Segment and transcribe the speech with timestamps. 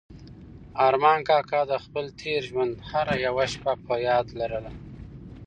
[0.87, 4.71] ارمان کاکا د خپل تېر ژوند هره یوه شېبه په یاد لرله.